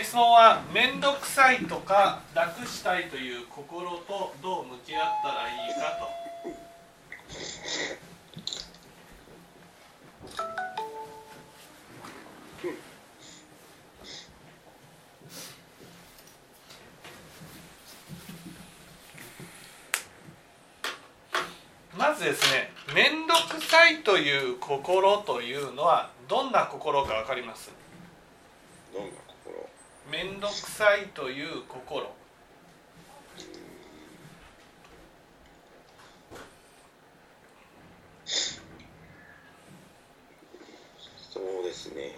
[0.00, 6.22] 質問は面倒くさいとか楽したいという心とどう向き合ったらいいかと。
[21.96, 27.70] まずですね面倒くさいという心というのはどんな心か分かります？
[28.92, 29.21] どんな？
[30.10, 32.14] 面倒くさいという心。
[41.32, 42.12] そうですね。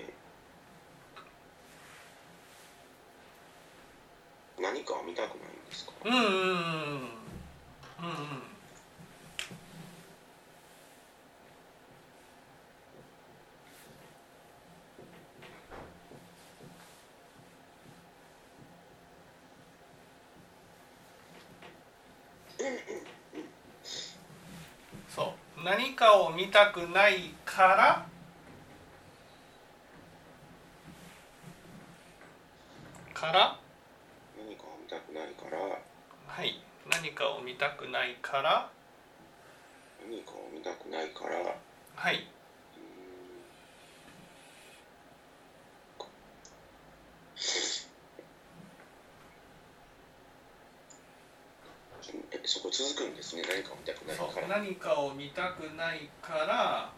[4.60, 5.92] 何かを見たくないんですか？
[6.04, 6.28] うんうんうん。
[22.58, 22.74] うんうん
[25.08, 28.06] そう何かを見たくないから
[33.14, 33.58] から？
[34.36, 35.58] 何かを見たくないから。
[36.26, 36.60] はい。
[36.90, 38.68] 何かを見たくないから？
[40.10, 41.38] 何かを見たくないから。
[41.40, 41.54] う
[41.96, 42.80] はいー
[52.18, 53.42] んえそこ続くんですね。
[53.48, 54.48] 何かを見たくないから。
[54.48, 56.92] 何かを見たくないから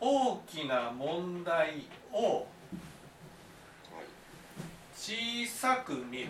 [0.00, 2.46] 大きな問題をはい。
[4.96, 6.28] 小さく見る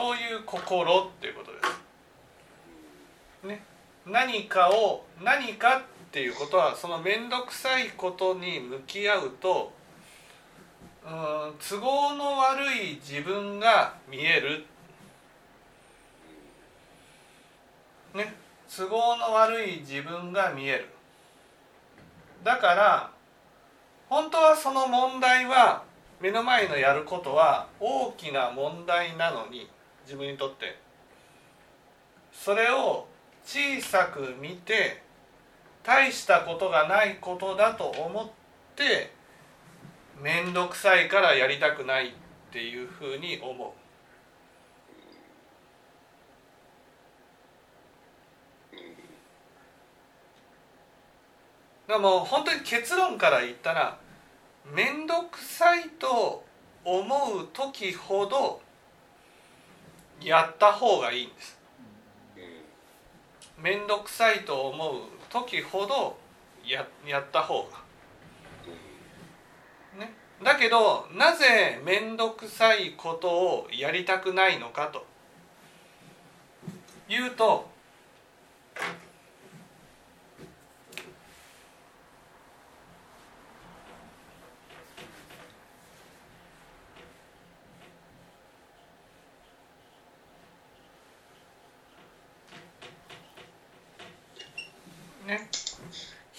[0.00, 1.58] そういう心っていうことで
[3.42, 3.46] す。
[3.46, 3.62] ね、
[4.06, 9.72] 何かを何かっていうことはその面倒くさいことに向き合うと
[11.04, 14.64] うん都合の悪い自分が見える、
[18.14, 18.34] ね、
[18.74, 20.88] 都合の悪い自分が見える。
[22.42, 23.10] だから
[24.08, 25.84] 本当はその問題は
[26.20, 29.68] 目の前のやることは大きな問題なのに
[30.04, 30.78] 自分にとって
[32.32, 33.06] それを
[33.44, 35.02] 小さく見て
[35.82, 38.28] 大したことがないことだと思っ
[38.76, 39.12] て
[40.22, 42.12] 面倒くさいからやりたくないっ
[42.52, 43.70] ていうふうに思う。
[51.90, 53.98] でも本当に結論から言ったら
[54.72, 56.44] 面倒くさいと
[56.84, 58.60] 思う時ほど
[60.20, 61.58] やった方がいいんです。
[62.36, 66.16] うん面倒くさいと思う時ほど
[66.64, 67.80] ややった方が。
[69.98, 75.04] ね、だけどなぜ面倒くさいことをやりたくないのかと
[77.08, 77.68] いうと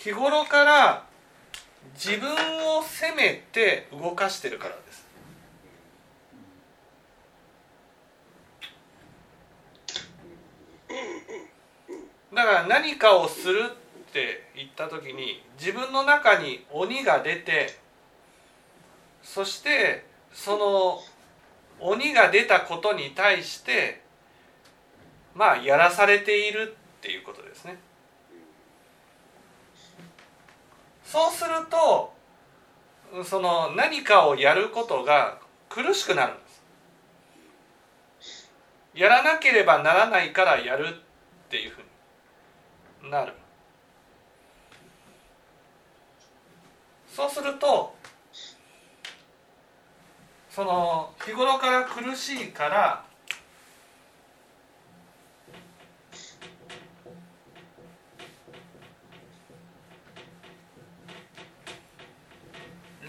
[0.03, 1.05] 日頃から
[1.93, 5.05] 自分を責めて動かしてるからです
[12.33, 13.59] だから何かをする
[14.09, 17.77] って言った時に自分の中に鬼が出て
[19.21, 20.99] そしてその
[21.79, 24.01] 鬼が出たことに対して
[25.35, 27.77] まあやらされているっていうことですね。
[31.11, 32.13] そうすると
[33.25, 36.61] その何かをやることが苦しくなるんです。
[38.93, 40.93] やらなければならないからやるっ
[41.49, 41.79] ていうふ
[43.03, 43.33] うになる。
[47.13, 47.93] そうすると
[50.49, 53.03] その日頃から苦しいから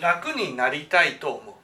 [0.02, 1.54] 楽になりたいと思う。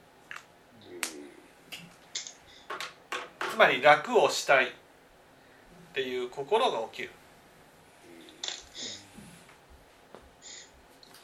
[3.51, 4.69] つまり楽をしたいっ
[5.93, 7.11] ていう心が起きる。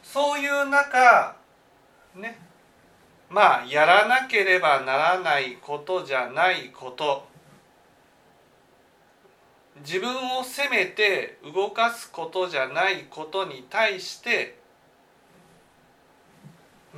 [0.02, 1.36] そういう中
[2.16, 2.38] ね
[3.30, 7.26] まあやらなければならないことじゃないこと。
[9.78, 14.65] 自分を責めて動かすことじゃないことに対して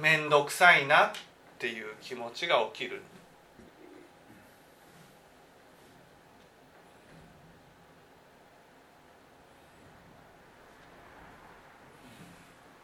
[0.00, 1.10] 面倒くさいなっ
[1.58, 3.02] ていう気持ちが起きる。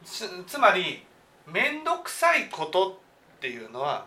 [0.05, 1.05] つつまり
[1.47, 3.01] 面倒くさいこと
[3.37, 4.07] っていうのは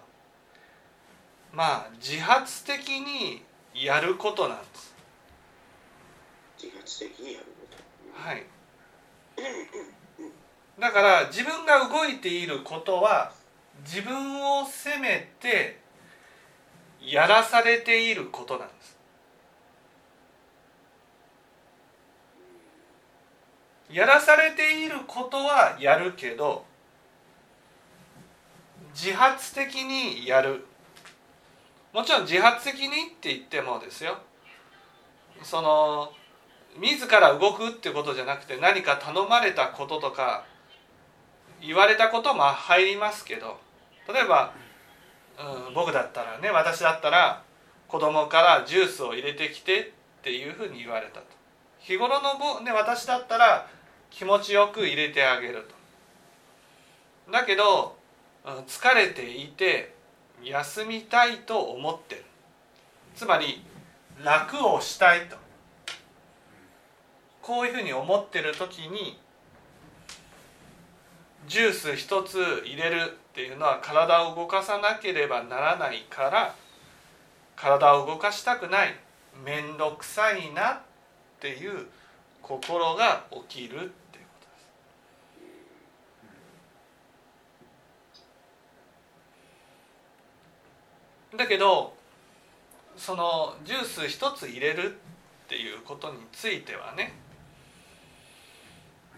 [1.51, 3.43] まあ自発的に
[3.73, 4.95] やることなんです。
[6.61, 7.67] 自発的にやるこ
[8.15, 8.43] とはい。
[10.79, 13.31] だから自分が動いていることは
[13.83, 15.79] 自分を責めて
[17.01, 18.97] やらされていることなんです。
[23.91, 26.65] やらされていることはやるけど
[28.93, 30.65] 自発的にやる
[31.93, 32.89] もちろん自発的にっ
[33.19, 34.17] て言ってもですよ
[35.41, 36.11] その
[36.79, 40.45] 自ら動くってことじゃなくて何か頼まれたこととか
[41.61, 43.59] 言われたことも入りますけど
[44.07, 44.53] 例えば、
[45.67, 47.43] うん、僕だったらね私だったら
[47.87, 49.79] 子供からジュースを入れてきて
[50.19, 51.25] っていうふうに言われたと。
[51.79, 53.67] 日頃の、ね、私だったら
[54.09, 55.65] 気持ちよく入れてあげる
[57.25, 57.31] と。
[57.31, 57.95] だけど
[58.45, 59.93] うん疲れていて
[60.43, 62.25] 休みたいと思ってる。
[63.15, 63.63] つまり
[64.23, 65.37] 楽をしたいと。
[67.41, 69.17] こういうふうに思ってる時に
[71.47, 76.53] ジュース一つ入れるっていうのは体を動かさなければならないから
[77.55, 78.95] 体を動かしたくない
[79.45, 80.79] 面倒くさいなっ
[81.39, 81.87] ていう
[82.41, 83.89] 心が起きるっていうこ
[84.41, 84.47] と
[91.31, 91.37] です。
[91.37, 91.95] だけど
[92.97, 94.95] そのジュース一つ入れる
[95.45, 97.13] っていうことについてはね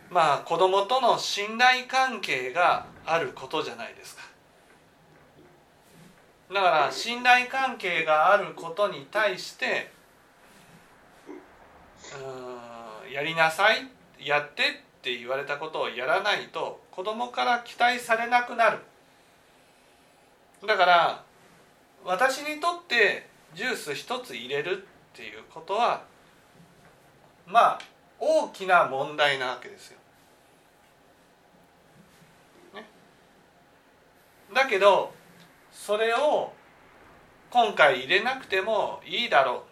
[0.09, 4.23] まあ子供との信頼関係があることじゃないですか
[6.53, 9.91] だから信頼関係があることに対して
[13.07, 13.87] うんやりなさい
[14.19, 14.65] やってっ
[15.01, 18.79] て言われたことをやらないと子供から期待されなくなる
[20.65, 21.23] だから
[22.03, 24.83] 私にとってジュース一つ入れる
[25.13, 26.03] っていうことは
[27.47, 27.79] まあ
[28.19, 29.98] 大きな問題なわけですよ。
[34.53, 35.13] だけど
[35.71, 36.53] それを
[37.51, 39.63] 今回入れなくてもいいだろ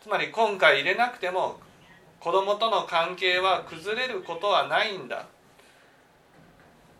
[0.00, 1.58] うつまり今回入れなくても
[2.20, 5.26] 子供との関係は崩れることはないんだ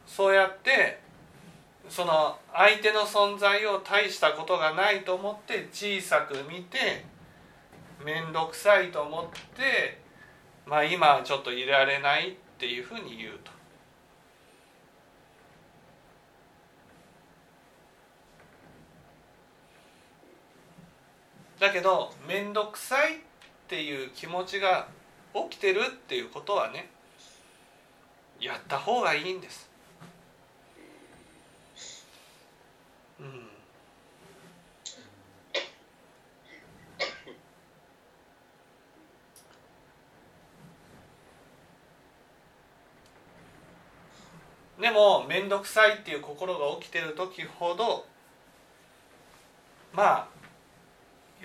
[0.07, 1.01] そうやって
[1.89, 7.05] その相手の存在を大したことがないと思って小さく見て
[8.05, 9.25] 面倒くさいと思っ
[9.57, 10.01] て
[10.67, 13.56] まあ今はちょっと入れられないっていうふうに言うと。
[21.59, 23.19] だけど面倒くさいっ
[23.69, 24.89] ていう気持ちが
[25.35, 26.89] 起きてるっていうことはね
[28.41, 29.69] やった方がいいんです。
[33.19, 33.47] うん
[44.79, 48.05] でも面倒くさいっていう心が起きてる時ほど
[49.93, 50.36] まあ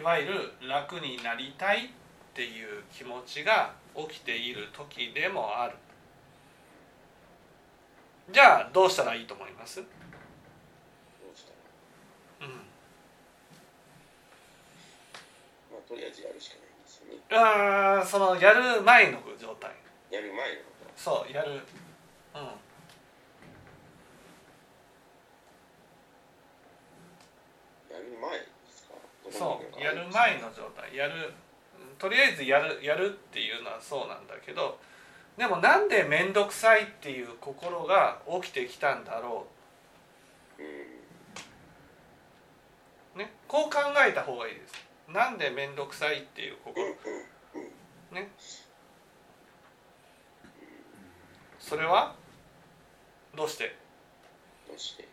[0.01, 1.89] いわゆる楽になりたいっ
[2.33, 5.75] ていう気持ちが起きている時でもある。
[8.31, 9.75] じゃあどうしたらいいと思います？
[9.75, 9.83] ど
[12.41, 12.47] うん。
[15.71, 17.19] まあとりあえずやるしかないんですよね。
[17.29, 19.69] あーそのやる前の状態。
[20.09, 20.45] やる前のこ
[20.95, 21.51] そうやる。
[21.51, 21.59] うん。
[21.59, 21.65] と
[27.93, 28.50] やる前？
[29.31, 29.81] そう。
[29.81, 30.95] やる前の状態。
[30.95, 31.33] やる
[31.97, 34.79] とりあえずやるやるっていうのはそうなんだけど
[35.37, 39.45] でもなんで面倒くさいっていう心が起きてきたんだろ
[40.59, 40.61] う。
[40.61, 40.65] ん
[43.15, 44.73] うねこう考えた方がいいです。
[45.07, 46.95] なんで面倒くさいっていう心。
[48.11, 48.31] ね。
[51.59, 52.15] それは？
[53.35, 53.75] どうして？
[54.67, 55.07] どうして？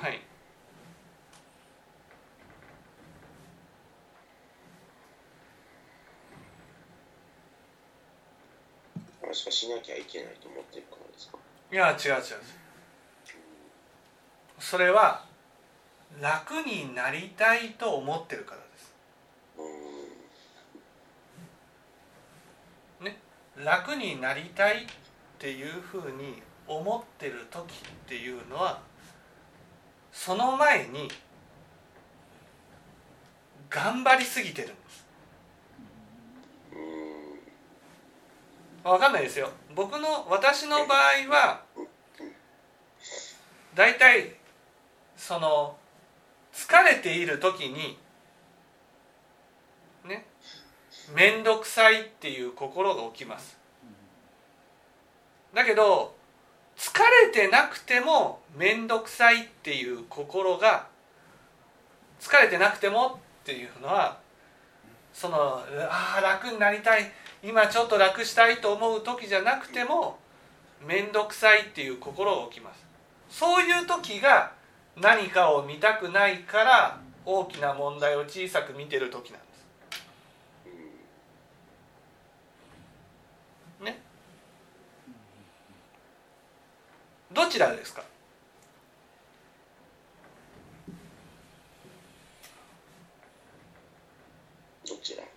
[0.00, 0.20] はい
[9.30, 11.38] あしかしなきゃいけないと思ってるからですか？
[11.70, 12.40] いや違う違う
[14.58, 15.24] それは
[16.20, 18.94] 楽になりたいと思ってるからです。
[19.58, 19.62] う
[23.60, 23.64] ん。
[23.64, 24.86] 楽になりたいっ
[25.38, 27.74] ていうふうに思ってる時っ
[28.06, 28.80] ていうのは
[30.12, 31.10] その前に
[33.68, 35.06] 頑張りすぎてるんです
[36.72, 37.40] うん
[38.88, 39.50] 分かんないですよ。
[39.74, 41.62] 僕の私の場合は
[43.74, 44.34] 大体
[45.16, 45.76] その
[46.52, 47.98] 疲れている時に
[50.04, 50.26] ね
[51.14, 53.58] 面倒くさいっていう心が起きます。
[55.54, 56.14] だけど
[56.76, 56.92] 疲
[57.26, 60.86] れてなくても面倒くさいっていう心が
[62.20, 64.18] 疲れてなくてもっていうのは
[65.12, 67.10] そのああ楽になりたい。
[67.42, 70.18] 今ちょっと楽したいと思う時じゃなくても
[70.86, 72.84] 面倒くさいっていう心が起きます。
[73.30, 74.52] そういう時が
[74.96, 79.46] 何かを見たくないから大きな問題を小さく見てる時なんで
[83.80, 83.84] す。
[83.84, 84.00] ね？
[87.30, 88.02] どちらですか
[94.88, 95.28] どちらうん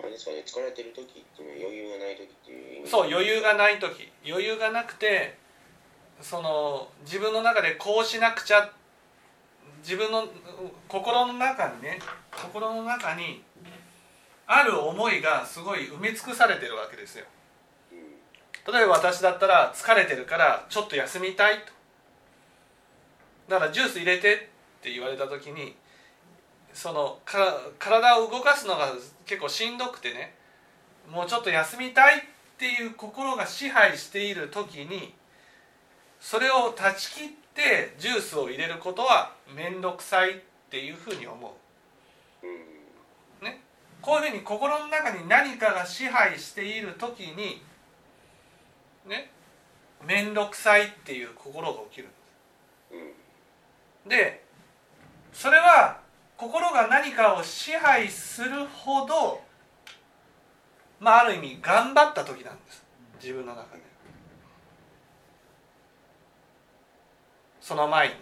[0.00, 0.42] れですかね。
[0.46, 2.88] 疲れてる時っていうのは余裕がない時っていう意味。
[2.88, 4.08] そう余裕がない時。
[4.26, 5.36] 余裕がなくて
[6.20, 8.72] その自分の中でこうしなくちゃ
[9.82, 10.24] 自分の
[10.88, 11.98] 心の中にね
[12.30, 13.42] 心の中に
[14.46, 17.26] ある思いがすごい埋め尽くされてるわけですよ。
[17.92, 17.94] う
[18.70, 18.72] ん。
[18.72, 21.72] 例えば私だったら疲れてるからちょっと休みたいと。
[23.48, 24.38] だからジュース入れてっ
[24.80, 25.74] て言われた時に
[26.74, 27.38] そのか
[27.78, 28.92] 体を動かすのが
[29.24, 30.34] 結構しんどくてね
[31.10, 32.20] もうちょっと休みたいっ
[32.58, 35.14] ていう心が支配している時に
[36.20, 40.34] それを断ち切ってジュースを入れることは面倒くさいっ
[40.70, 41.56] ていうふうに思
[42.42, 42.46] う。
[42.46, 42.74] うん
[44.00, 47.62] こういうふうに心の中に何かが支配している時に
[49.06, 49.30] ね。
[50.06, 52.08] 面倒くさいっていう心が起きる
[54.06, 54.44] で
[55.32, 56.00] それは
[56.36, 59.40] 心が何かを支配するほど
[61.00, 62.84] まあある意味頑張った時なんです。
[63.20, 63.82] 自分の中で。
[67.60, 68.14] その前に。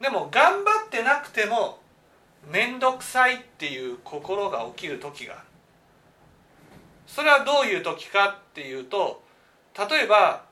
[0.00, 1.78] でも頑張ってなくても
[2.50, 5.42] 面倒くさいっていう心が起きる時がある。
[7.06, 9.22] それはどういう時かっていうと
[9.76, 10.44] 例えば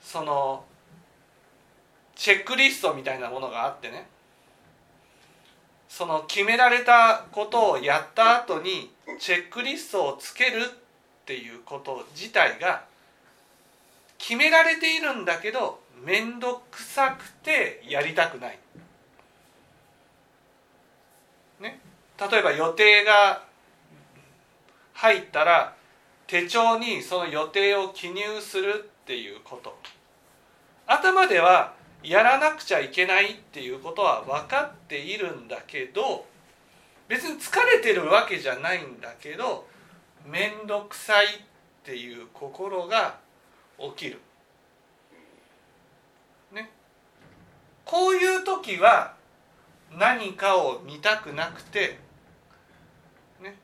[0.00, 0.64] その
[2.14, 4.06] チェックリストみたいなものがあってね。
[5.96, 12.84] その決められたことをやった後にチェックリストをつけるっていうこと自体が
[14.18, 18.58] 決められているんだけど面倒くさくてやりたくない。
[21.60, 21.80] ね、
[22.30, 23.42] 例えば予定が
[24.92, 25.74] 入ったら
[26.26, 29.74] 手帳にその予定を記入するっていうこと
[30.86, 31.72] 頭では
[32.06, 36.24] やらなくちゃいけないっていうことは分かっているんだけど
[37.08, 39.66] 別に疲れてるわけじゃないんだけど
[40.24, 41.28] 面倒くさいっ
[41.84, 43.18] ていう心が
[43.78, 44.20] 起きる。
[46.52, 46.70] ね。
[47.84, 49.14] こういう時は
[49.96, 51.98] 何かを見たくなくて、
[53.40, 53.56] ね、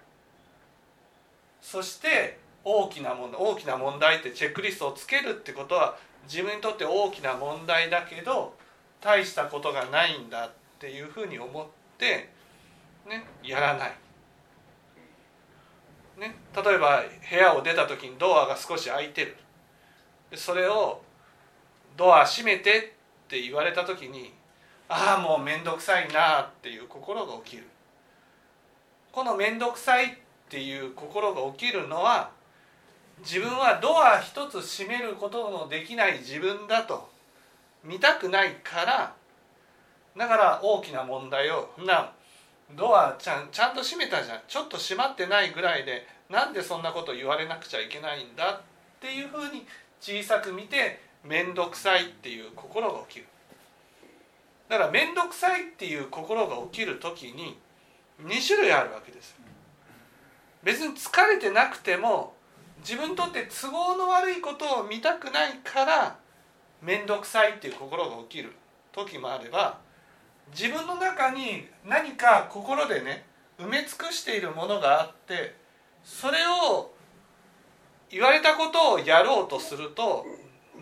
[1.61, 8.55] そして大きな問題大きな問題ってチェックリストをつけるってことは自分にとって大きな問題だけど
[9.01, 11.67] 大したことがないんだっていうふうに思っ
[11.99, 12.29] て、
[13.09, 13.93] ね、やらない。
[16.19, 19.37] ね、例えば部屋を出た時にドアが少し開いてる
[20.35, 21.03] それを
[21.97, 24.33] 「ドア閉めて」って言われた時に
[24.89, 27.65] ああもう面倒くさいなっていう心が起きる
[29.11, 30.17] この面倒くさいっ
[30.49, 32.31] ていう心が起きるのは
[33.23, 37.09] 自分はドア一つ閉めることのできない自分だと
[37.85, 39.15] 見たくないから
[40.17, 42.13] だから大きな問題をな
[42.77, 44.41] ドアちゃんちゃんと閉めたじゃん。
[44.49, 48.55] ちょっと閉まってないぐらいでなんでそんなこと言われなくちゃいけないんだ？
[48.55, 48.61] っ
[49.01, 49.67] ていうふうに
[50.01, 53.27] 小さく見て面倒くさいっていう心が起きる。
[54.69, 57.59] だから面倒くさいっていう心が起きる時に
[58.25, 59.37] 2種類あるわけです。
[60.63, 62.33] 別に疲れてなくても
[62.83, 66.19] 自分にとって都合の悪いことを見たくないから
[66.83, 68.53] 面倒くさいっていう心が起きる。
[68.93, 69.79] 時もあれば
[70.51, 73.25] 自分の中に何か心でね
[73.59, 75.55] 埋め尽くしているものがあって
[76.05, 76.93] それを
[78.11, 80.27] 言われたことをやろうとすると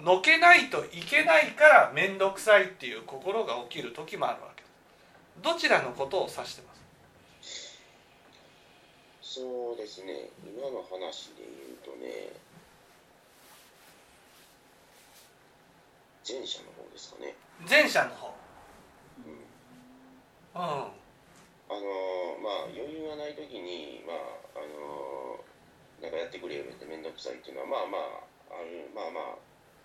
[0.03, 3.93] のけないといけないから面倒くさいっていう心が起きる。
[3.93, 4.65] 時もあるわけ。
[5.43, 6.75] どちらのことを指してま
[7.43, 7.79] す？
[9.23, 10.31] そうですね。
[10.45, 12.33] 今の話で言うとね
[16.27, 17.35] 前者の方ですかね。
[17.69, 18.35] 前者の方。
[19.27, 19.33] うん。
[19.33, 19.41] うん。
[20.55, 24.17] あのまあ余裕がない時にまあ
[24.55, 25.43] あの
[26.03, 29.39] なんかやってくれよって面倒くさいっていうのはまあまああるまあまあ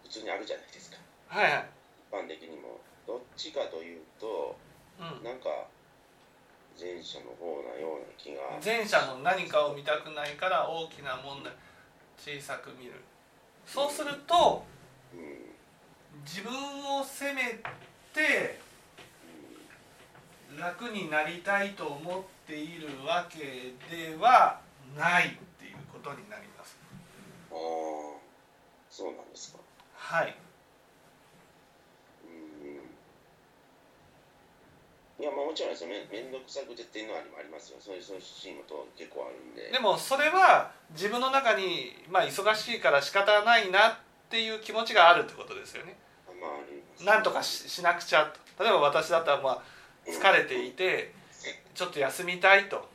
[0.03, 0.97] 普通にあるじゃないですか。
[1.27, 1.65] はいはい、
[2.11, 2.79] 一般的にも。
[3.05, 4.57] どっちかというと
[4.97, 5.67] うん、なんか
[6.79, 8.41] 前者の方なような気が。
[8.63, 11.53] 前者の何かを見たくないから大きな問題
[12.17, 12.93] 小さく見る。
[13.65, 14.63] そうすると
[15.13, 15.45] うん
[16.23, 16.51] 自分
[16.99, 17.59] を責め
[18.13, 18.59] て
[20.57, 24.61] 楽になりたいと思っているわけでは
[24.97, 25.29] ないっ
[25.59, 26.77] ていうことになります。
[27.51, 27.57] ああ
[28.89, 29.59] そうなんですか。
[29.95, 30.35] はい
[32.23, 32.79] うん
[35.17, 35.89] いやまあもちろんですよ。
[35.89, 37.77] め面倒くさくてっていうのはありますよ。
[37.79, 39.71] そういうそういうシーンもと結構あるんで。
[39.71, 43.97] でもそれは自分の中にまあ忙しいから仕方ないなっ
[44.29, 45.95] ていう気持ちがあるってことですよね。
[46.27, 47.05] まああります。
[47.05, 48.25] なんとかししなくちゃ
[48.57, 48.63] と。
[48.63, 49.63] 例えば私だったらまあ
[50.05, 51.13] 疲れていて
[51.73, 52.87] ちょっと休みたいと。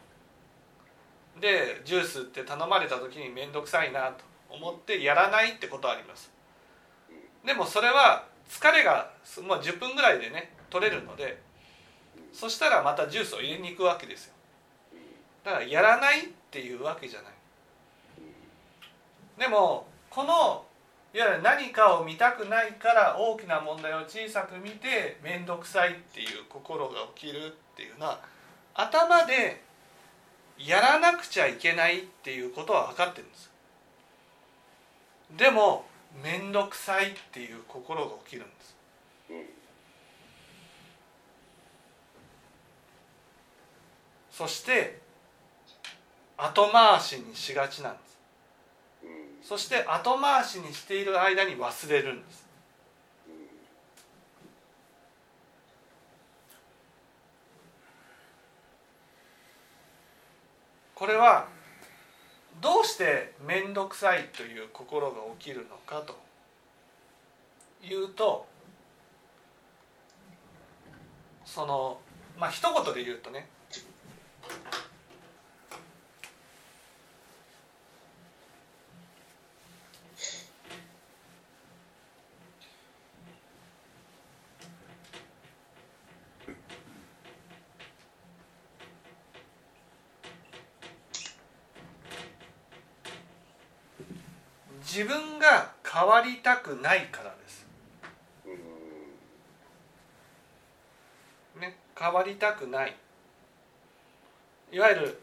[1.40, 6.30] でジュースって頼まれた時に面倒くさいなと思ってやらないってことはあります。
[7.46, 9.10] でもそれは疲れが
[9.46, 11.40] もう10分ぐらいでね取れるので
[12.32, 14.34] そしたらまたジュースを入れに行くわけですよ。
[15.44, 17.32] だからやらないっていうわけじゃない。
[19.38, 20.64] でもこの
[21.12, 28.20] いわゆる何かを見たくないから大きな問題を小さく見て面倒くさいっていう心が起きるっていうのは
[28.74, 29.62] 頭で
[30.58, 33.50] やらなくちゃいけないっていうことは分かってるんです。
[35.36, 35.86] でも
[36.22, 38.76] 面倒くさいっていう心が起きるんです
[39.30, 39.36] うん
[44.40, 44.98] そして
[46.38, 48.18] 後回しにしがちなんです。
[49.02, 49.08] うん。
[49.42, 52.46] そして後回しにしている間に忘れるんです。
[60.94, 61.46] これは
[62.62, 66.18] どうして面倒くさいという心が起きるのかと
[67.86, 68.46] いうと
[71.44, 72.00] その
[72.38, 73.46] まあ一言で言うとね
[94.92, 97.64] 自分が変わりたくないからです。
[98.44, 98.48] う
[101.58, 101.60] ん。
[101.60, 102.96] ね、変わりたくない
[104.72, 105.20] いわゆる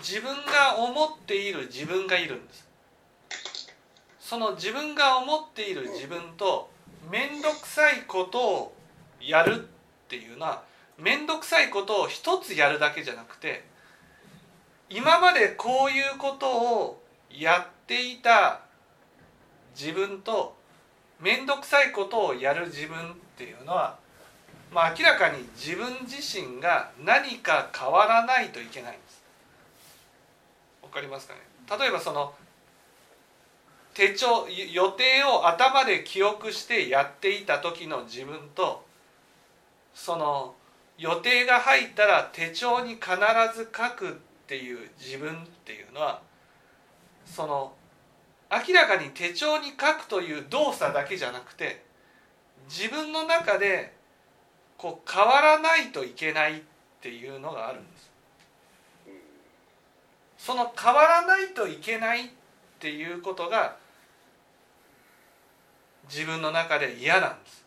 [0.00, 2.66] 自分が思っている自分がいるんです。
[4.20, 6.68] その自分が思っている自分と
[7.10, 8.76] 面倒くさいことを
[9.20, 9.58] やるっ
[10.08, 10.64] ていうのは
[10.98, 13.64] 面倒くさいことを一つやるだけじゃなくて
[14.90, 16.48] 今までこういうこと
[16.80, 18.62] をやっていた
[19.78, 20.56] 自分と
[21.20, 23.98] 面倒くさいことをやる自分っていうのは
[24.72, 29.22] まあ、明らかに自分自身が何か変わらないといけないんです。
[30.82, 31.40] わかりますかね？
[31.78, 32.34] 例えばその
[33.94, 38.84] 手帳予定を頭で記憶してやっていた時の自分と
[39.94, 40.54] その
[40.98, 43.08] 予定が入ったら手帳に必
[43.54, 44.12] ず書くっ
[44.46, 46.20] ていう自分っていうのは
[47.24, 47.72] その
[48.50, 51.82] 明らかに手帳に書くという動作だけじゃなくて
[52.68, 53.95] 自分の中で
[54.78, 56.62] こう変わらないといけないっ
[57.00, 58.10] ていうのがあるんです。
[60.38, 62.28] その変わらないといけないっ
[62.78, 63.76] ていうことが
[66.08, 67.64] 自分の中で嫌なんです。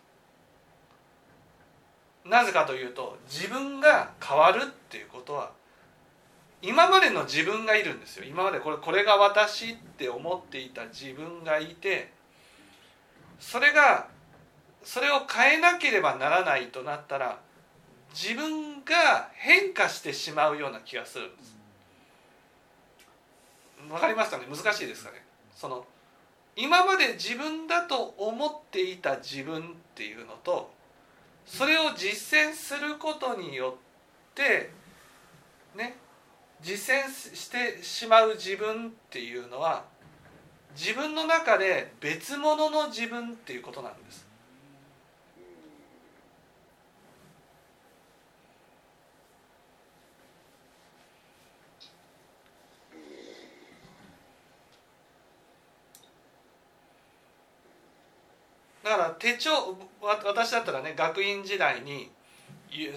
[2.26, 5.52] なぜかというと自分が変わるっていうことは
[6.62, 8.26] 今までの自分がいるんですよ。
[8.26, 12.12] 今までこれこれが私って思っていた自分がいて
[13.40, 14.08] それが
[14.84, 17.40] それを変えなければならないとなったら
[18.14, 21.56] 自分が変化してしまうような気がするんです。
[23.90, 24.46] わかりますかね？
[24.50, 25.24] 難しいですかね？
[25.56, 25.86] その
[26.56, 29.64] 今まで自分だと思っていた自分っ
[29.96, 30.72] ていうのと
[31.46, 33.78] それを実践することによ
[34.32, 34.72] って
[35.76, 35.96] ね
[36.62, 39.86] 実践してしまう自分っていうのは
[40.76, 44.28] 自分の中で別物の自分っていうことなんです。
[58.90, 59.52] だから手帳
[60.02, 62.10] 私だったらね学院時代に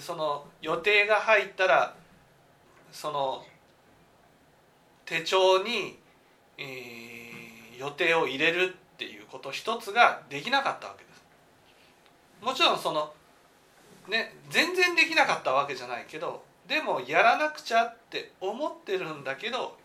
[0.01, 1.95] その予定が入ったら
[2.91, 3.45] その
[5.05, 5.99] 手帳に、
[6.57, 11.23] えー、予定を入れるっていうこと一つができなかったわけです。
[12.43, 13.13] もちろんその
[14.09, 19.77] ね全然できなかったわけじゃないけどでもやらなくちゃって思ってるんだけど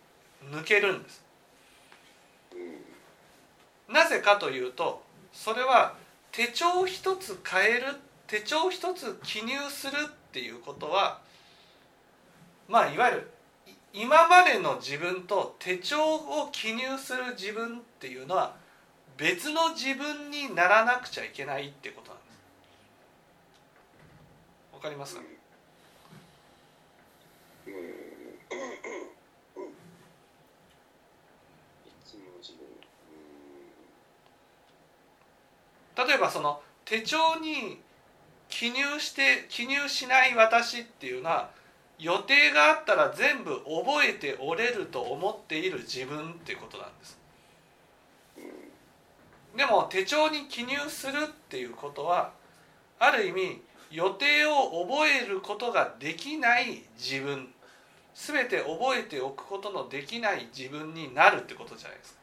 [0.54, 1.22] 抜けるんです。
[3.90, 5.96] なぜかというとそれは
[6.32, 7.96] 手帳一つ変える
[8.28, 11.22] 手帳一つ記入するっていうことは
[12.68, 13.32] まあいわゆる
[13.94, 18.56] 今までの自分と手帳を記入する自分っていうのは
[19.18, 22.28] 別の自分にならなくちゃいけないってことなんです。
[24.76, 25.22] わかりますか、
[35.98, 37.82] 例えばその手帳に
[38.50, 41.50] 記入して記入しない私っていうのは
[42.00, 47.18] 予定があったら全部覚えておれると思っている自分っていうことなんです。
[49.56, 52.32] でも手帳に記入するっていうことは
[53.00, 57.50] ある意味予定を覚えることができない自分。
[58.14, 62.20] 全て覚えておくことのできない自分になるってことじゃないですか。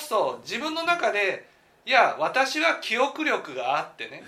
[0.00, 1.48] そ自分の中で
[1.84, 4.24] いや私は記憶力があってね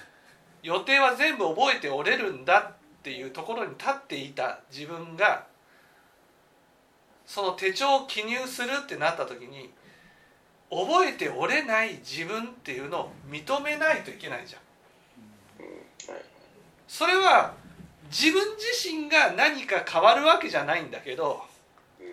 [0.62, 5.46] 予定は全部覚えておれるんだっていうところに立っていた自分が
[7.26, 9.70] その手帳を記入するってなった時に
[10.70, 14.60] 覚えておれない自分っていうのを認めないといけないじゃん。
[16.86, 17.54] それは
[18.10, 21.42] 自分自身が何か変わるわけじゃないんだけど、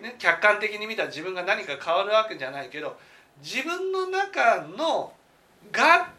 [0.02, 2.98] ね、客観的に見た自分が何か変わるわけじゃないけど
[3.42, 5.12] 自分の中の
[5.72, 6.10] が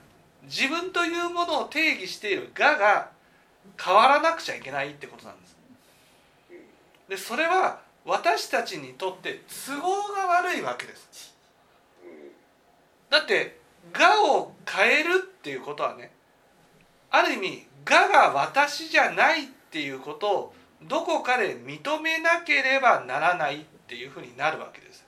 [0.43, 3.09] 自分というものを定義しているがが
[3.81, 5.57] 変わらなくちゃいけないってことなんです。
[7.09, 11.35] でそれは私たちにとって都合が悪いわけです。
[13.09, 13.59] だって
[13.93, 16.11] がを変えるっていうことはね
[17.09, 20.53] ある意味がが私じゃないっていうことを
[20.83, 25.06] どこかで認めなければならないっていうふうになるわけです。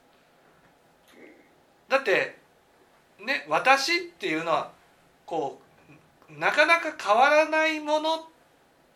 [1.89, 2.37] だって
[3.25, 4.71] ね私っていうのは
[5.25, 5.59] こ
[6.29, 8.19] うなかなか変わらないものっ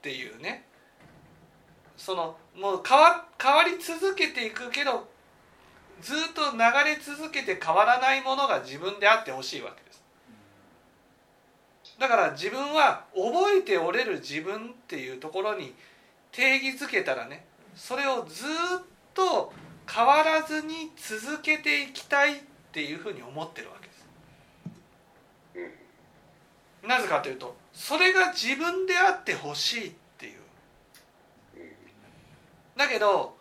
[0.02, 0.66] ていうね。
[1.98, 5.08] そのもう変わ変わり続けていくけど
[6.02, 10.04] ずっと流れ続けて変わらないものが自分であってほしいわけです。
[12.00, 15.74] だから自分は覚えておれる自分っていうところに
[16.32, 18.48] 定義づけたらねそれをずっ
[19.14, 19.54] と
[19.90, 22.42] 変わらずに続けていきたいっ
[22.74, 24.04] ていうふうに思ってるわけです。
[26.88, 30.40] なぜかというとそれが自分であってほしいっていう。
[32.76, 33.36] だけど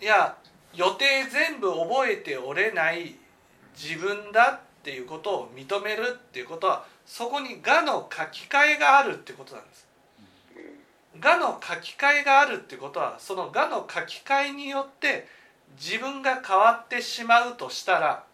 [0.00, 0.36] いや
[0.72, 3.16] 予定全部覚えておれない
[3.76, 9.88] 自分だっていうことを認めるっていうことはそこに「が」の書き換えがあるってことなんです。
[11.18, 15.26] がの書き換えがあるってことはその「が」の書き換えによって
[15.76, 18.24] 自分が変わってしまうとしたら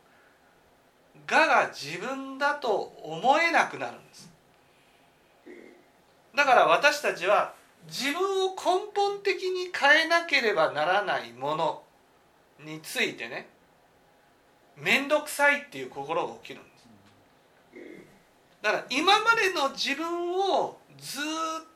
[1.27, 4.31] がが自分だと思えなくなるんです。
[6.35, 7.55] だから私たちは
[7.87, 11.83] 自分を根本的に変えなければならないもの
[12.61, 13.49] についてね
[14.77, 16.85] 面倒くさいっていう心が起きるんです。
[18.63, 21.23] だから今までの自分をずっ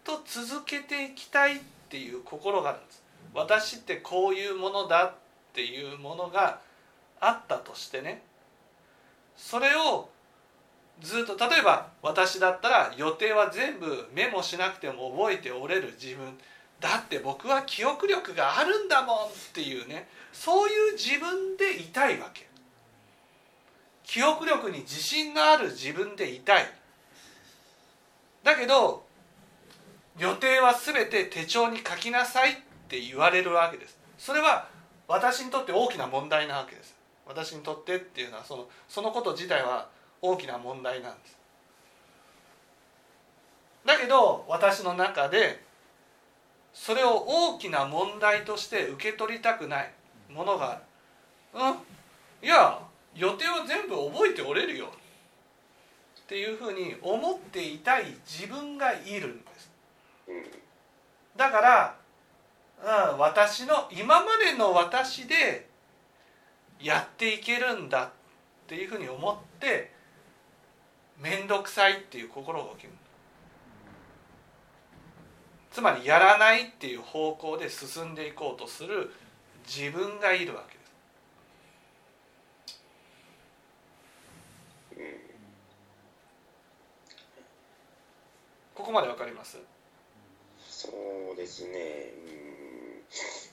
[0.05, 3.03] と続けていきたいっていう心があるんです。
[3.35, 5.13] 私ってこういうものだっ
[5.53, 6.61] ていうものが
[7.21, 8.23] あったとしてね
[9.38, 10.11] それを
[11.01, 16.37] ずっと例えば私だったら予定は全部メモしなくても覚えておれる自分。
[16.81, 20.09] だって僕は記憶力があるんだもんっていうね。
[20.33, 22.48] そういう自分でいたいわけ。
[24.03, 26.66] 記憶力に自信のある自分でいたい。
[28.42, 29.07] だけど
[30.18, 32.57] 予定は全て手帳に書きなさいっ
[32.88, 33.98] て言われるわけです。
[34.18, 34.68] それは
[35.07, 36.98] 私にとって大きな問題なわけです。
[37.29, 39.88] 私にとってっていうのはそのそのこと自体は
[40.23, 41.38] 大きな問題なんです。
[43.85, 45.62] だけど私の中で
[46.73, 49.93] それを大きな問題として受け取りたくない
[50.31, 51.61] ものがある。
[52.43, 52.47] うん。
[52.47, 52.81] いや
[53.14, 54.87] 予定は全部覚えておれるよ。
[54.87, 59.71] っていうふうに思っていたい自分がいるんです。
[61.37, 61.97] だから、
[63.12, 65.67] うん、私の今までの私で
[66.81, 68.11] やっていけるんだっ
[68.67, 69.93] ていうふうに思って
[71.21, 72.93] 面倒くさいっていう心が起きる。
[75.71, 79.12] つまりやらないっていう方向で進んでいこうとする
[79.67, 80.88] 自分がいるわけです。
[88.75, 89.59] ここまでわかります？
[90.69, 90.88] そ
[91.33, 92.12] うですね。
[92.27, 93.48] うん。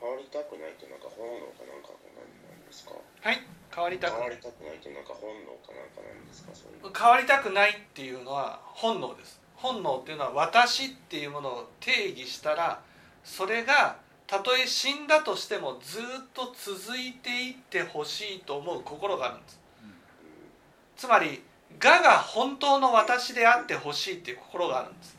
[0.00, 2.92] 変わりたくないってなんか本能かなんかなんですか？
[2.94, 3.40] はい？
[3.74, 6.52] 変わりたく変わりたくないってなんか本能かなんかなんですか？
[6.92, 9.40] 変わりたくないっていうのは本能です。
[9.56, 12.80] 本能っていうのは私っていうものを定義したら
[13.24, 16.02] それがたとえ死んだとしてもずっ
[16.34, 19.60] と続いていってほしいと思う心があるんです。
[20.96, 21.42] つまり
[21.82, 25.15] 我が本当の私であってほしいっていう心があるんです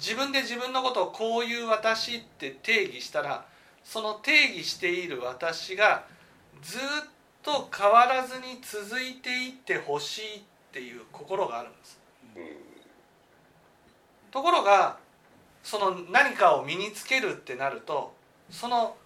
[0.00, 3.44] 自分で自分のことをこういう私って定義したら
[3.84, 6.04] その定義している私が
[6.62, 6.80] ずっ
[7.42, 10.40] と変わらずに続いていってほしいっ
[10.72, 12.00] ていう心があるんです。
[14.30, 14.98] ところが
[15.62, 18.14] その何かを身につけるってなると
[18.50, 18.96] その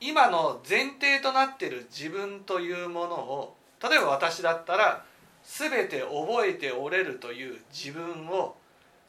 [0.00, 5.04] 今の前提となってる自分というものを例えば私だったら
[5.42, 8.56] 全て覚えておれるという自分を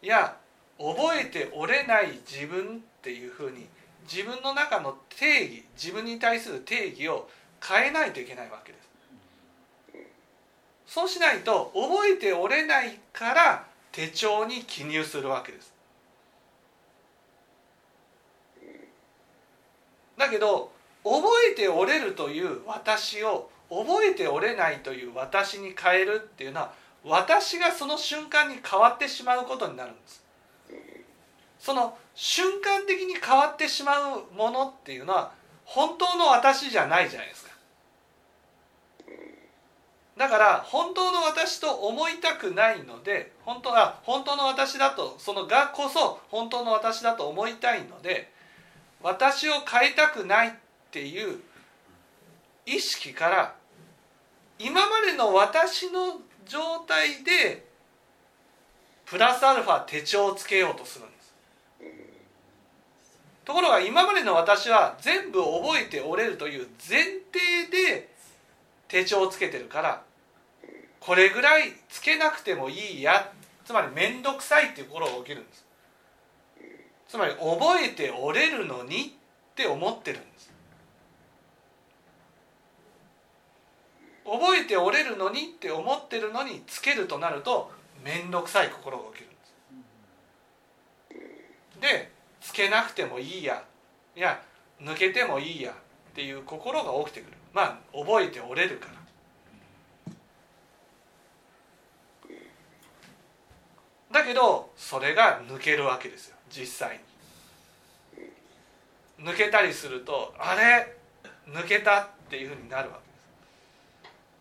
[0.02, 0.38] いや
[0.80, 3.68] 覚えておれない自分っていうふうに
[4.12, 7.30] 自分の中の定義自分に対する定義を
[7.62, 8.90] 変えないといけないわけです。
[10.88, 15.74] そうしないと覚えておれないから手帳に記入するわけです。
[20.18, 20.72] だけど
[21.04, 30.29] 覚えておれるという私を覚えておれないという私に変えるっていうのは私がその瞬間に変わってしまうことになるんです。
[31.70, 35.34] その瞬間的に変わってしまうものっていうのは
[35.66, 37.52] 本当の私じゃないじゃないですか。
[40.18, 48.32] だから本当の私と思いたくないので本当は本当の私だとそのがこそ本当の私だと思いたいので
[49.04, 50.52] 私を変えたくないっ
[50.90, 51.40] ていう
[52.66, 53.54] 意識から
[54.58, 57.64] 今までの私の状態で
[59.06, 61.06] プラスアルファ手帳をつけようとする。
[63.50, 67.00] ところが今までの私は全部覚えておれるという前
[67.34, 68.08] 提で
[68.88, 70.04] 手帳をつけてるから
[71.00, 73.32] これぐらいつけなくてもいいや
[73.66, 75.66] つまり面倒くさいっていう心が起きるんです。
[77.08, 80.54] つまり覚えておれるのにって思ってるんです。
[84.26, 87.72] 覚えておれるのにって思ってるのにつけるとなると
[88.06, 89.30] 面倒くさい心が起きるん
[91.82, 92.10] です。
[92.12, 92.19] で
[92.60, 93.64] けなくてもいいや。
[94.16, 94.42] いや
[94.82, 95.76] 抜けてもいいやっ
[96.14, 97.38] ていう心が起きてくる。
[97.54, 99.00] まあ覚えておれるから。
[104.12, 106.36] だけどそれが抜けるわけですよ。
[106.50, 107.00] 実際
[109.18, 109.26] に。
[109.26, 110.96] 抜けたりするとあれ？
[111.48, 113.00] 抜けたっていうふうになるわ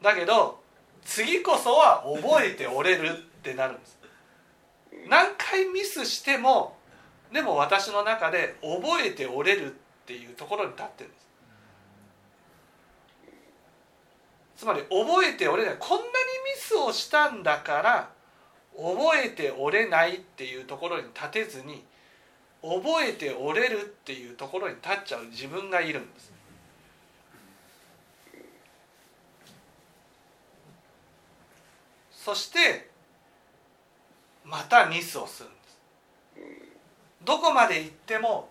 [0.00, 0.14] けです。
[0.14, 0.60] だけど
[1.04, 3.98] 次こそは覚えておれるってなるんです。
[5.08, 6.77] 何回ミスしても
[7.32, 9.74] でも私の中で覚えておれるっ
[10.06, 11.28] ていうところに立ってるんです。
[14.56, 15.76] つまり覚えておれない。
[15.78, 16.10] こんなにミ
[16.56, 18.10] スをしたんだから
[18.76, 21.84] 覚えておれないっていうところに立てずに
[22.62, 25.26] 覚えておれるっていうところに立っちゃう。
[25.26, 26.32] 自分がいるんです。
[32.10, 32.90] そして
[34.44, 35.67] またミスをするんです。
[37.28, 38.48] どこまで行っても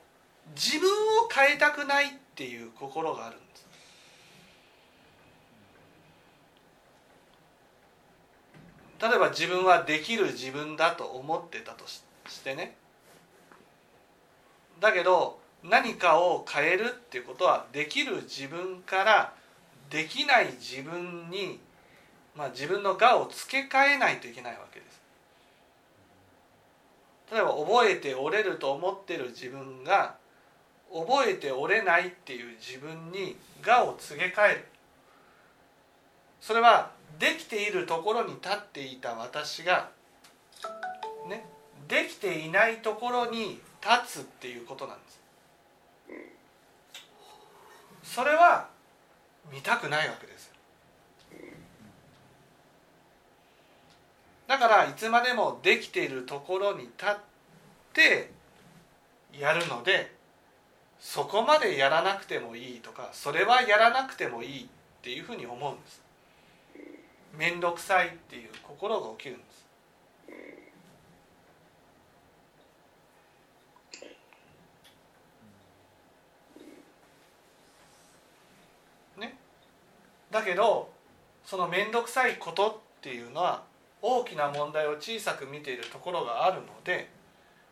[0.56, 3.66] 自分を変えたくないっていう心があるんです
[9.02, 12.04] 例えば自分はできる自分だと思ってたとし
[12.44, 12.76] てね
[14.80, 19.34] だけど何かを変えるっていうことはできる自分から
[19.90, 21.60] できない自分に、
[22.36, 24.87] まあ、自分の我を付け替えないといけないわけです。
[27.32, 30.16] 例えば覚えておれると思ってる自分が
[30.92, 33.36] 覚えておれないっていう自分に
[33.66, 34.66] 我を告げ替える。
[36.40, 39.90] それはできているところに立っていた私が
[41.28, 41.46] ね
[41.88, 45.20] できていないところに立つっていうことなんです。
[48.04, 48.70] それは
[49.52, 50.37] 見たくないわけです。
[54.48, 57.18] だからいつまでもできているところに立っ
[57.94, 58.32] て
[59.38, 60.16] やるので
[61.00, 64.68] そこまでやらなくてもいいとかそれはやらなくてもいいっ
[65.02, 66.02] ていうふうに思うんです。
[67.38, 69.68] 面倒くさいっていう心が起きるんです。
[79.18, 79.38] ね。
[80.32, 80.90] だけど
[81.46, 83.67] その面倒くさいことっていうのは
[84.02, 87.10] 大きな問題を小さく見ているところがあるので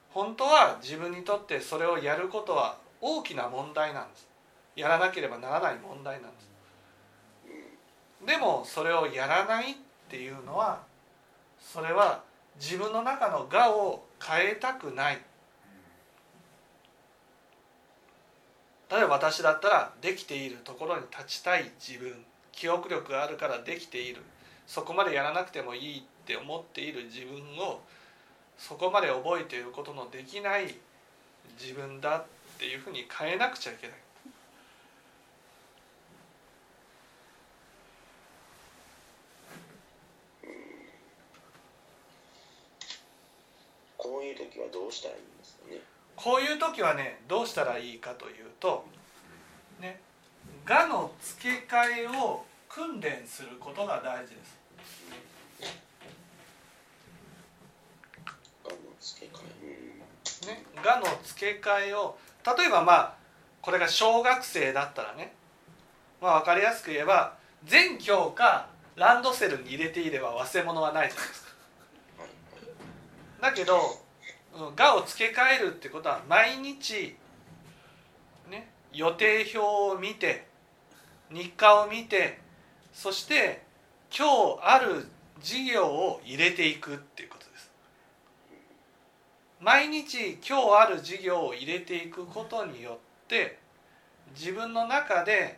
[0.09, 4.27] 本当は自分にとってそれをやることは大きな問題なんです。
[4.75, 6.49] やらなければならない問題なんです。
[8.25, 9.75] でもそれをやらないっ
[10.09, 10.81] ていうのは
[11.59, 12.23] それは
[12.59, 15.21] 自分の中の我を変えたくない。
[18.89, 22.25] 例えば私だったらできているところに立ちたい自分。
[22.51, 24.21] 記憶力があるからできている。
[24.65, 26.07] そこまでやらなくてもいい。
[26.25, 27.81] って思っている自分を
[28.57, 30.73] そこまで覚えていることのできない
[31.61, 32.25] 自分だっ
[32.57, 33.97] ていうふうに変えなくちゃいけない。
[43.95, 45.81] こういう時はどうしたらいいんですかね？
[46.15, 48.88] こういう時はねどうしたらいいかというと
[49.79, 49.99] ね
[50.67, 54.55] 我の付け替えを訓練することが大事です。
[58.63, 59.39] 我の付け替
[60.45, 62.17] ね、我の付け替えを
[62.58, 63.13] 例えばまあ
[63.62, 65.34] これが小学生だったらね、
[66.21, 71.49] まあ、分かりやすく言えば全教科ランドセルに入れていれば忘れ物はないじゃないですか。
[73.41, 73.79] だけど
[74.55, 77.15] うん我を付け替えるってことは毎日、
[78.49, 80.47] ね、予定表を見て
[81.29, 82.39] 日課を見て
[82.93, 83.63] そして
[84.15, 84.27] 今
[84.58, 85.08] 日ある
[85.41, 87.34] 授業を入れていくっていうこと。
[89.65, 93.58] 毎日今日ある授業を入れていくことによって
[94.39, 95.58] 自分の中で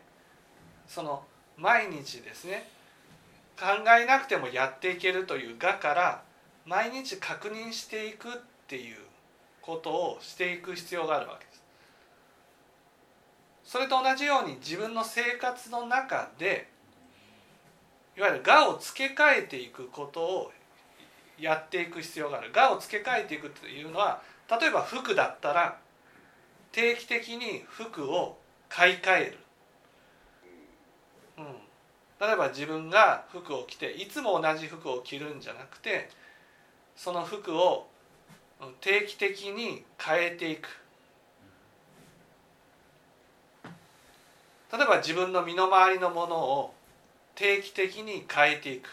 [0.87, 1.23] その
[1.57, 2.69] 毎日ですね
[3.59, 3.65] 考
[4.01, 6.23] えなくてもやっていけるという我から
[6.65, 8.31] 毎日確認していくっ
[8.69, 8.95] ていう
[9.61, 11.63] ことをしていく必要があるわけです。
[13.65, 16.69] それと同じように自分の生活の中で
[18.17, 20.51] いわゆる我を付け替えていくことを
[21.39, 22.51] やっていく必要がある。
[22.53, 25.77] 我を付け替えていくというのは例えば服だったら
[26.71, 28.37] 定期的に服を
[28.69, 29.37] 買い替える、
[31.37, 31.45] うん、
[32.19, 36.09] 例えば自分が服を着ていつも同じ服を着るんじゃなくて
[36.95, 37.87] その服を
[38.81, 40.67] 定期的に変えていく。
[44.73, 46.73] 例えば自分の身の回りのものを
[47.35, 48.89] 定期的に変えていく。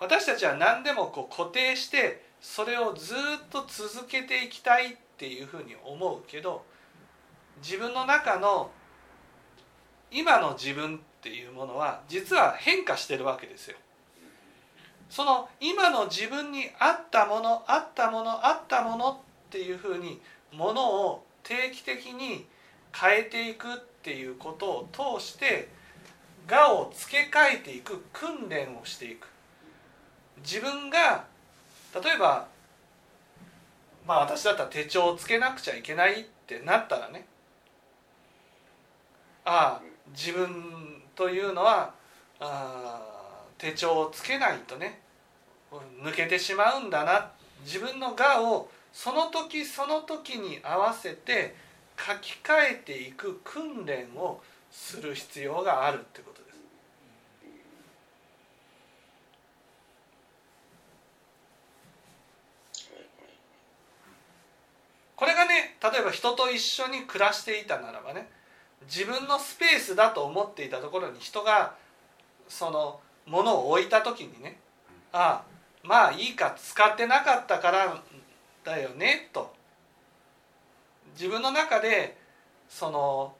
[0.00, 3.16] 私たちは何でもこう固定してそれをずっ
[3.50, 6.64] と続けていきたいっていうふうに思うけど
[7.62, 8.70] 自分の中の
[10.10, 13.76] 今の自分っていうものは実は変化してるわけですよ。
[15.08, 19.16] その今の自分に合ったもの合ったもの合ったものっ
[19.50, 20.20] ていうふうに
[20.52, 22.46] ものを定期的に
[22.92, 25.68] 変えていくっていうことを通して
[26.50, 29.28] 我を付け替えていく訓練をしていく
[30.44, 31.24] 自分が
[31.94, 32.46] 例えば
[34.06, 37.26] まあ私だったら手帳をつけなくちゃいけないってなったらね
[39.44, 41.92] ああ自分というのは
[42.38, 43.00] あ
[43.56, 45.00] 手帳をつけないとね
[46.02, 47.30] 抜けてしまうんだな。
[47.64, 51.54] 自分の我をその時その時に合わせて
[51.98, 54.40] 書き換えていく訓練を
[54.70, 56.54] する必要があるってことです。
[65.16, 68.28] これがね例えば人と一緒に暮らしていたならばね
[68.86, 71.74] 自分のスペースだと思っていたところに人が
[72.48, 74.58] そのものを置いた時にね
[75.12, 78.02] ああまあいいか使ってなかったから
[78.64, 79.52] だよねと。
[81.14, 82.16] 自分の中で
[82.68, 83.34] その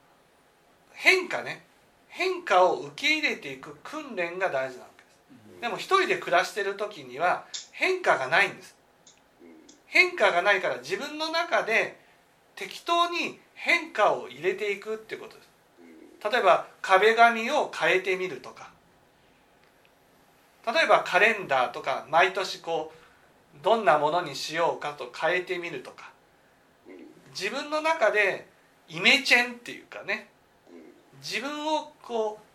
[0.93, 1.65] 変化ね
[2.07, 5.09] 変化を受け入れていく訓練が大事なわけで
[5.57, 5.61] す。
[5.61, 8.74] でも一人で暮らしてる時には変化がないんです
[9.95, 11.97] 変化がないから自分の中で
[12.57, 15.49] 適当に変化を入れていくってことです。
[16.29, 18.71] 例えば壁紙を変えてみるとか。
[20.67, 22.91] 例えばカレンダーとか毎年こ
[23.57, 26.11] うどんなものにしようかと変えてみるとか。
[27.29, 28.49] 自分の中で
[28.89, 30.27] イメチェンっていうかね。
[31.21, 32.45] 自分をこう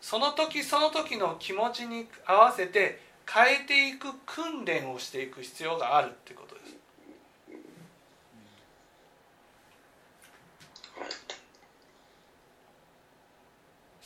[0.00, 6.53] その時その時の気持ちに合わせて変えていく訓練をしていく必要があるってこと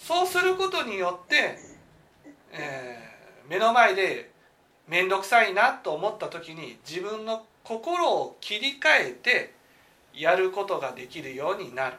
[0.09, 1.59] そうすることによって、
[2.51, 4.31] えー、目の前で
[4.89, 9.53] 面倒くさいなと思った時に自分の心を切り替えて
[10.15, 11.99] やることができるようになる。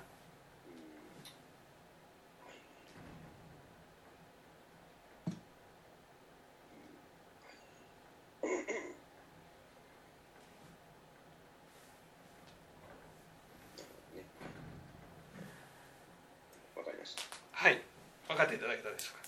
[18.47, 19.19] ていただけたでしょうか。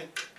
[0.00, 0.33] い